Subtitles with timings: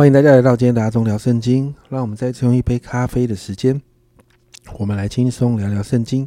[0.00, 1.74] 欢迎大家来到今天大中聊圣经。
[1.90, 3.78] 让我们再次用一杯咖啡的时间，
[4.78, 6.26] 我们来轻松聊聊圣经。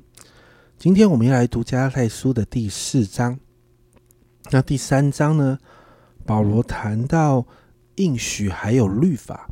[0.78, 3.40] 今天我们要来读加太书的第四章。
[4.52, 5.58] 那第三章呢？
[6.24, 7.48] 保罗谈到
[7.96, 9.50] 应许还有律法，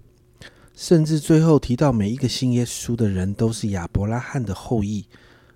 [0.76, 5.04] 甚至最后提到每一个信耶稣的人都是亚伯拉罕的后裔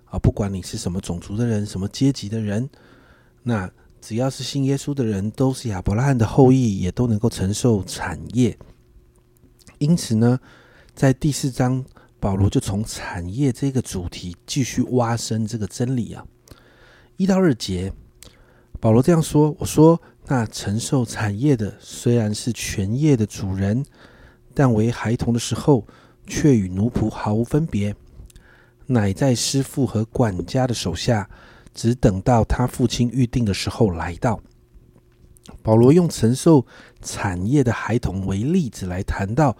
[0.06, 0.18] 啊！
[0.18, 2.68] 不管你是什么种族的人，什么阶级的人，
[3.44, 3.70] 那。
[4.08, 8.56] 只要是信耶稣的人，都是亚伯拉罕的后裔，也都能够承受产业。
[9.78, 10.38] 因此呢，
[10.94, 11.84] 在第四章，
[12.20, 16.24] 保罗就从产业这个主题继续挖深这个真理啊。
[17.16, 17.92] 一到二节，
[18.78, 23.84] 保罗这样说：“我说，那承受产业的虽然是全业的主人，
[24.54, 25.84] 但为孩童的时候，
[26.28, 27.96] 却与奴仆毫无分别，
[28.86, 31.28] 乃在师傅和管家的手下。”
[31.76, 34.40] 只等到他父亲预定的时候来到。
[35.62, 36.66] 保罗用承受
[37.02, 39.54] 产业的孩童为例子来谈到，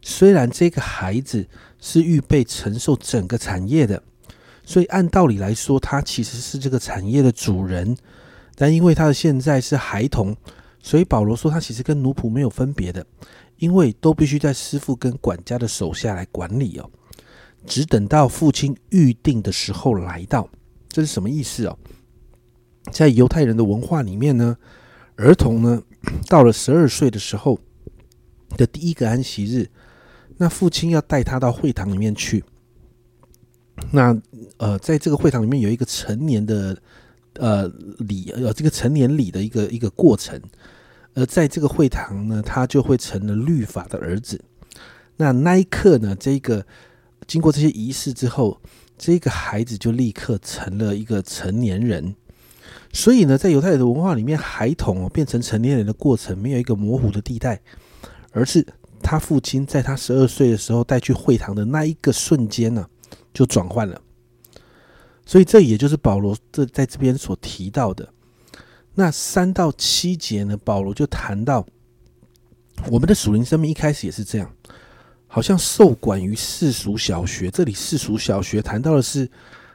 [0.00, 1.46] 虽然这个孩子
[1.80, 4.00] 是预备承受整个产业的，
[4.64, 7.96] 所以按道理来说，他其实是这个产业的主人。
[8.54, 10.34] 但因为他的现在是孩童，
[10.80, 13.04] 所以保罗说他其实跟奴仆没有分别的，
[13.58, 16.88] 因为都必须在师傅跟管家的手下来管理哦。
[17.66, 20.48] 只等到父亲预定的时候来到。
[20.96, 21.76] 这是什么意思哦？
[22.90, 24.56] 在犹太人的文化里面呢，
[25.16, 25.82] 儿童呢
[26.26, 27.60] 到了十二岁的时候
[28.56, 29.68] 的第一个安息日，
[30.38, 32.42] 那父亲要带他到会堂里面去。
[33.92, 34.18] 那
[34.56, 36.74] 呃，在这个会堂里面有一个成年的
[37.34, 40.40] 呃礼呃这个成年礼的一个一个过程，
[41.12, 44.42] 而在这个会堂呢，他就会成了律法的儿子。
[45.18, 46.64] 那那一刻呢，这个
[47.26, 48.58] 经过这些仪式之后。
[48.98, 52.14] 这个孩子就立刻成了一个成年人，
[52.92, 57.60] 所以呢，在犹太人的文化里面，孩童变成成年人的过程没有一个模糊的地带，
[58.32, 58.66] 而是
[59.02, 62.86] 他父亲在他十二岁的时候带去会堂的那一个瞬间呢，
[63.34, 64.00] 就转换了。
[65.26, 68.08] 所以这也就是保罗这在这边所提到的
[68.94, 71.66] 那三到七节呢，保罗就谈到
[72.90, 74.50] 我们的属灵生命一开始也是这样。
[75.36, 79.28] 好像受管于世俗小学，这里世俗小学谈到的是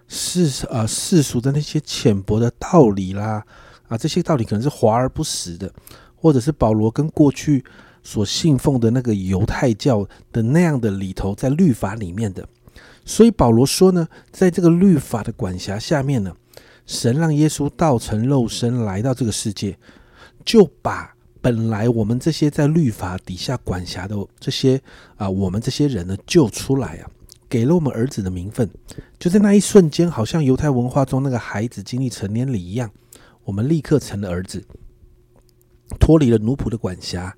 [0.08, 3.46] 世啊世俗的那些浅薄的道理啦，
[3.88, 5.72] 啊这些道理可能是华而不实的，
[6.16, 7.64] 或者是保罗跟过去
[8.02, 12.44] 所信奉的那个犹太教的那样的里头，在律法里面的。
[13.06, 16.36] 所以保罗说呢，在这个律法的管辖下面呢，
[16.88, 19.78] 神让耶稣道成肉身来到这个世界，
[20.44, 21.14] 就把。
[21.42, 24.80] 本来我们这些在律法底下管辖的这些
[25.16, 27.10] 啊，我们这些人呢，救出来啊，
[27.50, 28.70] 给了我们儿子的名分。
[29.18, 32.92] 就在那一瞬间，好像犹太文化中那个孩子经历成年礼一样，
[33.44, 34.64] 我们立刻成了儿子，
[36.00, 37.36] 脱离了奴仆的管辖。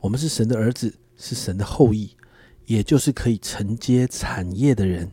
[0.00, 2.10] 我们是神的儿子，是神的后裔，
[2.66, 5.10] 也就是可以承接产业的人。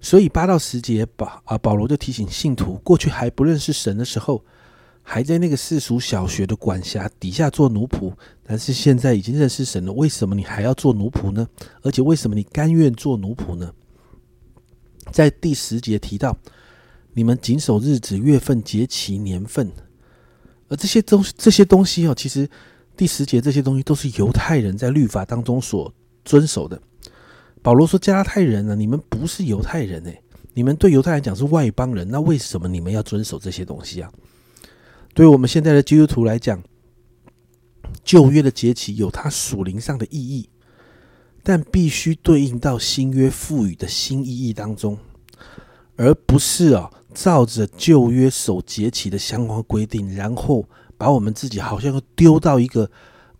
[0.00, 4.42] 所以八到十节保啊，保罗就提醒信徒，过去还不认识神的时候。
[5.06, 8.10] 还在那个世俗小学的管辖底下做奴仆，
[8.42, 11.46] 但是现在已经认识神了，为什么你还要做奴仆呢？
[11.82, 13.70] 而且为什么你甘愿做奴仆呢？
[15.12, 16.34] 在第十节提到，
[17.12, 19.70] 你们谨守日子、月份、节期、年份，
[20.68, 22.48] 而这些东这些东西哦，其实
[22.96, 25.92] 第十节这些东西都是犹太人在律法当中所
[26.24, 26.80] 遵守的。
[27.60, 30.22] 保罗说：“加拉太人呢，你们不是犹太人诶，
[30.54, 34.10] 你们对犹太人讲是外邦人，那为什么你们要遵守这些东西啊？”
[35.14, 36.60] 对我们现在的基督徒来讲，
[38.02, 40.48] 旧约的节期有它属灵上的意义，
[41.44, 44.98] 但必须对应到新约赋予的新意义当中，
[45.94, 52.90] 而不是啊照着旧约守节期的相关规定，然后把我们自己好像丢到一个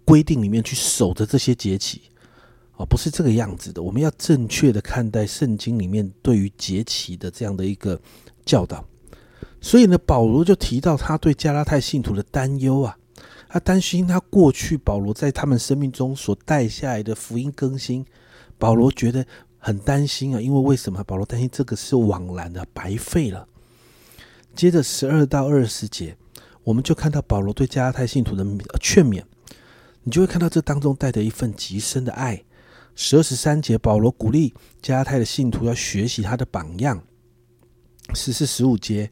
[0.04, 2.02] 规定里面去守着这些节期
[2.76, 3.82] 啊，不是这个样子的。
[3.82, 8.00] 我们要正确的看待圣经里面对于节期的这样的一个
[8.44, 8.86] 教导。
[9.64, 12.98] 所以呢，保罗就提到他对加拉太信徒的担忧啊，
[13.48, 18.04] 他担心他过去保罗在他们生命中所带下来的福音更新，
[18.58, 19.24] 保罗觉得
[19.56, 21.02] 很担心啊，因为为什么？
[21.04, 23.48] 保罗担心这个是枉然的，白费了。
[24.54, 26.14] 接着十二到二十节，
[26.62, 28.44] 我们就看到保罗对加拉太信徒的
[28.82, 29.22] 劝勉，
[30.02, 32.44] 你就会看到这当中带着一份极深的爱。
[32.94, 34.52] 十二十三节，保罗鼓励
[34.82, 37.02] 加拉太的信徒要学习他的榜样。
[38.14, 39.10] 十四十五节。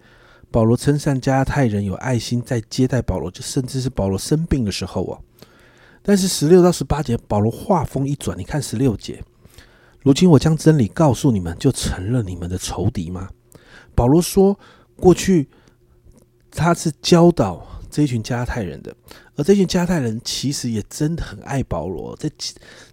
[0.52, 5.18] 保罗称赞加太人有爱心，在接待保罗，就甚至是保罗生病的时候啊。
[6.02, 9.24] 但是十六到十八节，保罗话锋一转，你看十六节，
[10.02, 13.30] 如今我将真理告诉你们，就成了你们的仇敌吗？
[13.94, 14.58] 保罗说，
[14.96, 15.48] 过去
[16.50, 18.94] 他是教导这一群加太人的，
[19.36, 22.30] 而这群加太人其实也真的很爱保罗，在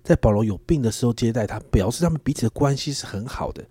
[0.04, 3.64] 在保罗有病的时候接待他，表示他们彼此的关系是很好的。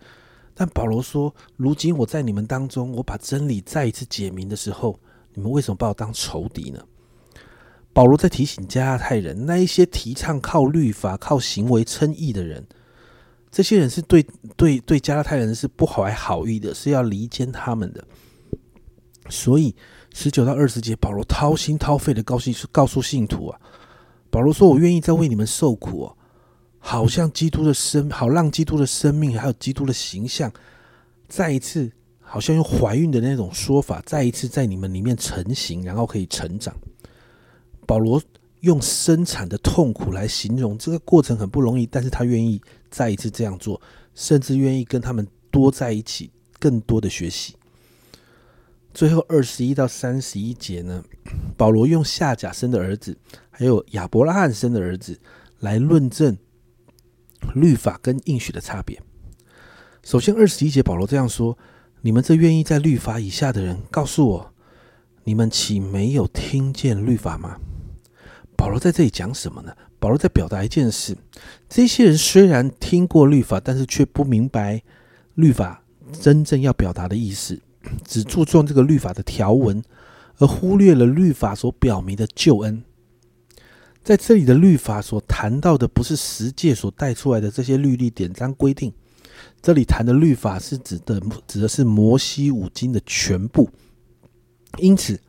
[0.59, 4.99] 但保罗说：“如今我在你们当中，我把真理再一次解明的时候，
[5.35, 6.85] 你们为什么把我当仇敌呢？”
[7.95, 12.67] 保罗在提醒加拉太人，那一些提倡靠律法、靠行为称义的人，
[13.53, 14.27] 这些人是对
[14.57, 18.05] 对对加拉太人是不怀好意的，是要离间他们的，
[19.31, 19.77] 所以。
[20.15, 23.61] 十九到二十节，保罗掏心掏肺的告诉告诉信徒啊，
[24.31, 26.17] 保罗说：“我愿意再为你们受苦哦，
[26.79, 30.53] 好像基督的生，好让基督的生命还有基督的形象，
[31.29, 31.91] 再一次，
[32.21, 36.75] 好像用怀孕的那种说法，再一次在你们里面成型，然后可以成长。”
[37.87, 38.23] 保罗
[38.61, 42.61] 用生产的痛苦来形容这个过程很不容易，但是他愿意
[42.91, 43.81] 再一次这样做，
[44.15, 47.55] 甚至愿意跟他们多在一起，更多的学习。
[48.93, 51.05] 最后二十一到三十一节呢，
[51.57, 53.17] 保罗用夏甲生的儿子，
[53.51, 55.19] 还有亚伯拉罕生的儿子
[55.61, 56.37] 来论证
[57.55, 59.01] 律法跟应许的差别。
[60.03, 61.57] 首先二十一节，保罗这样说
[62.03, 64.53] ：“你们这愿意在律法以下的人，告诉我，
[65.25, 67.59] 你们岂没有听见律法吗？”
[68.57, 69.73] 保罗在这里讲什么呢？
[70.01, 71.17] 保罗在表达一件事：
[71.69, 74.83] 这些人虽然听过律法，但是却不明白
[75.35, 75.83] 律法
[76.13, 77.61] 真正要表达的意思。
[78.05, 79.83] 只注重这个律法的条文，
[80.39, 82.83] 而忽略了律法所表明的救恩。
[84.09, 88.91] 在这里的律法所谈到的，不是十诫所带出来的这些律例典章规定。
[89.61, 93.69] 这里谈的律法是指的，指的是摩西五经的全部。
[94.79, 95.21] 因此，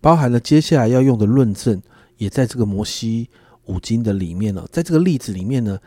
[0.00, 1.80] 包含了接下来要用的论证，
[2.16, 3.30] 也在这个摩西
[3.66, 4.66] 五经的里面了。
[4.72, 5.78] 在这个例子里面呢。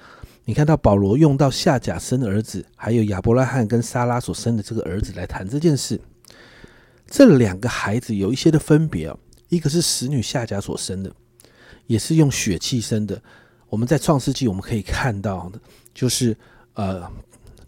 [0.46, 6.00] 你看到保罗用到夏甲生儿子，还有亚伯拉罕跟撒拉所生的这个儿子来谈这件事。
[7.06, 11.14] 这两个孩子有一些的分别哦，一个是使女夏甲所生的，
[11.88, 13.20] 也是用血气生的。
[13.68, 15.60] 我们在创世纪我们可以看到的，
[15.94, 16.38] 就是
[16.76, 17.10] 呃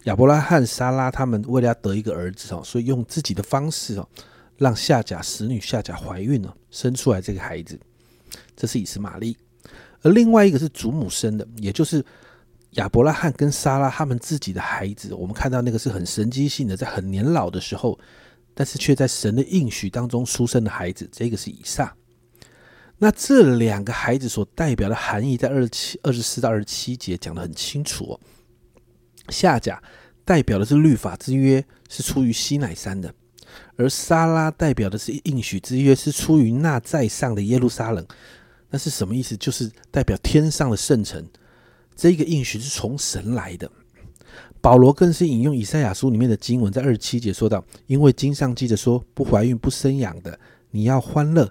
[0.04, 4.08] 亚伯拉罕、撒拉他们为了要得一个儿子哦，所以用自己的方式哦，
[4.58, 7.80] 让夏甲使女夏甲怀孕了，生出来这个孩子，
[8.56, 9.36] 这是以斯玛利。
[10.02, 12.06] 而另外一个是祖母生的，也就是。
[12.74, 18.00] 亚伯拉罕跟撒拉他们自己的孩子，我们看到那个是很神机性的，在很年老的时候，
[18.54, 21.92] 但是却在神的应许当中出生的孩子，这个是以撒。
[23.00, 28.20] 那这两个孩子所代表的含义，在二十七、二十四到二十七节讲得很清楚哦。
[29.30, 29.82] 夏甲
[30.26, 33.10] 代表的是律法之约，是出于西乃山的；
[33.78, 38.06] 而撒拉代表的是应许之约，是出于那在上的耶路撒冷。
[38.70, 39.36] 那是什么意思？
[39.38, 41.26] 就是代表天上的圣城。
[41.96, 43.72] 这个应许是从神来的。
[44.62, 50.38] 保罗更是引用以赛亚书里面的经文，在二十七节说到：“因为经上记着说，不怀孕不生养的，
[50.72, 51.46] 你要欢乐；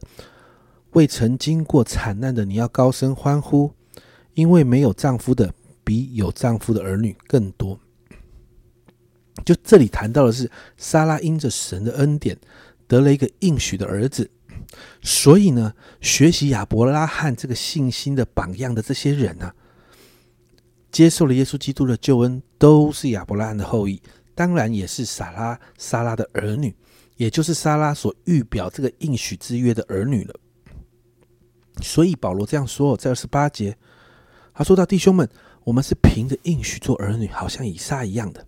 [0.92, 3.72] 未曾经过惨难的，你要高声欢呼。
[4.34, 5.52] 因为没有丈夫的，
[5.82, 7.78] 比有丈夫的儿女更多。”
[9.44, 12.38] 就这里谈到的是，撒拉因着神的恩典
[12.86, 14.30] 得了一个应许的儿子，
[15.02, 19.52] 所以呢，学习亚伯拉罕这个信心的榜样的这些人呢。
[20.90, 24.00] 接受了耶稣基督的救恩，都是亚伯拉罕的后裔，
[24.34, 26.74] 当然也是撒拉、撒拉的儿女，
[27.16, 30.34] 也就是撒拉所预表这个应许之约的儿女了。
[31.82, 33.76] 所以保罗这样说，在二十八节，
[34.54, 35.28] 他说到：“弟兄们，
[35.64, 38.46] 我们是凭着应许做儿女，好像以撒一样的。”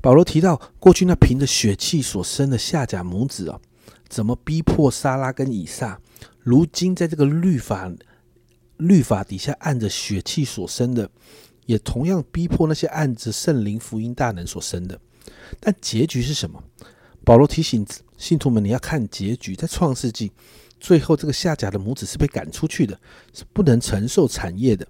[0.00, 3.60] 保罗提到过去那凭着血气所生的夏甲母子啊，
[4.08, 6.00] 怎么逼迫撒拉跟以撒，
[6.40, 7.92] 如今在这个律法。
[8.78, 11.08] 律法底下按着血气所生的，
[11.66, 14.98] 也同样逼迫那些按着圣灵福音大能所生的。
[15.60, 16.60] 但结局是什么？
[17.22, 19.54] 保罗提醒信徒们：你要看结局。
[19.54, 20.32] 在创世纪，
[20.82, 22.98] 最后这个夏甲的母子是被赶出去的，
[23.32, 24.84] 是不能承受产业的。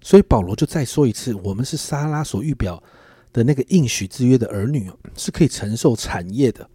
[0.00, 2.82] 所以保罗就再说一次：我们是撒拉所预表
[3.30, 6.66] 的那个应许之约的儿女，是可以承受产业的。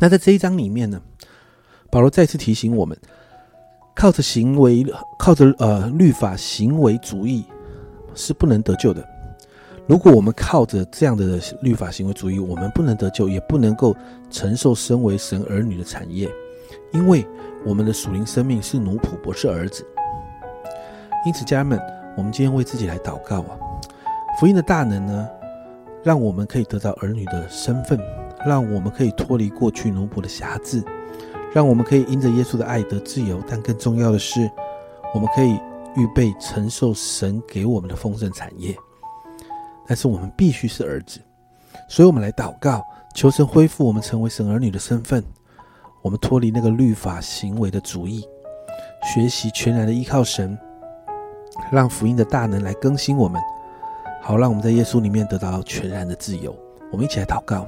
[0.00, 1.00] 那在这一章里面呢，
[1.92, 2.98] 保罗再次提醒我们。
[3.94, 4.84] 靠着行为，
[5.16, 7.44] 靠着呃律法行为主义
[8.16, 9.08] 是不能得救的。
[9.86, 13.94] 如果我们靠着这样的律法行为主义，我们不能得救，也不能够
[14.32, 16.28] 承受身为神儿女的产业，
[16.92, 17.26] 因为
[17.64, 19.86] 我们的属灵生命是奴仆，不是儿子。
[21.26, 21.80] 因此，家人们，
[22.16, 23.58] 我们今天为自己来祷告啊！
[24.38, 25.28] 福音的大能呢，
[26.02, 27.98] 让我们可以得到儿女的身份，
[28.44, 30.82] 让我们可以脱离过去奴仆的辖制。
[31.52, 34.50] 让我们可以因着耶稣的爱得自由，但更重要的是，
[35.14, 35.58] 我们可以
[35.94, 38.76] 预备承受神给我们的丰盛产业。
[39.86, 41.20] 但是我们必须是儿子，
[41.88, 42.82] 所以我们来祷告，
[43.14, 45.22] 求神恢复我们成为神儿女的身份。
[46.04, 48.28] 我们脱离那个律法行为的主义，
[49.02, 50.56] 学习全然的依靠神，
[51.72, 53.40] 让福音的大能来更新我们，
[54.20, 56.54] 好让我们在耶稣里面得到全然的自由。
[56.92, 57.66] 我们一起来祷告。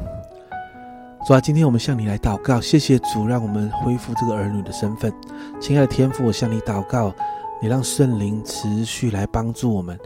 [1.27, 5.11] 主啊，今天我们向你来祷告，谢谢主，让我们恢复这个儿女的身份。
[5.59, 7.15] 亲爱的天父，我向你祷告，
[7.63, 9.99] 你让圣灵持续来帮助我们，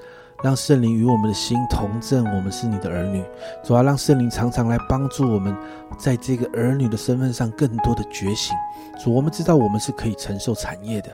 [0.42, 3.22] 让圣灵与我们的心同证，我们是你的儿女。
[3.62, 5.54] 主要，让圣灵常常来帮助我们，
[5.98, 8.56] 在这个儿女的身份上更多的觉醒。
[9.02, 11.08] 主，我们知道我们是可以承受产业的。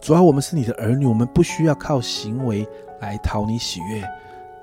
[0.00, 2.66] 主要，我们是你的儿女，我们不需要靠行为
[3.00, 4.02] 来讨你喜悦。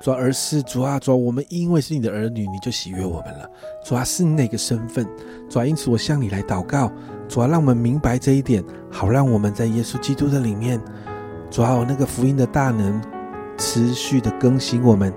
[0.01, 3.49] 主要，而是主啊，主啊，我们因为是你的儿女，你就喜悦我们了。
[3.85, 5.07] 主啊，是那个身份。
[5.49, 6.91] 主啊，因此我向你来祷告。
[7.29, 10.79] 主啊，让我们明白这一点，好让我们在耶稣基督的里面，
[11.49, 13.01] 主啊，那个福音的大能
[13.57, 15.13] 持续的更新我们。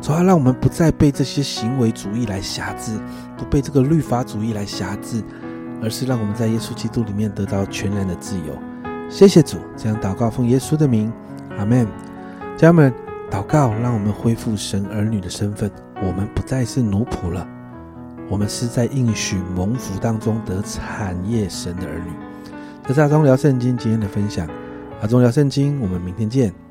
[0.00, 2.98] 主啊，让我们不再被这些行为主义来辖制，
[3.36, 5.22] 不被这个律法主义来辖制，
[5.82, 8.58] 而是让我们在耶稣基督里面得到全然的自由。
[9.08, 11.12] 谢谢主，这样祷告奉耶稣的名，
[11.56, 11.86] 阿门。
[12.56, 12.92] 家人们。
[13.30, 15.68] 祷告，让我们恢复神儿女的身份。
[15.96, 17.44] 我们不再是奴仆了，
[18.28, 22.12] 我们是在应许蒙福当中得产业神的儿女。
[22.86, 24.46] 这是阿忠聊圣经今天的分享。
[25.00, 26.63] 阿忠聊圣经，我们明天见。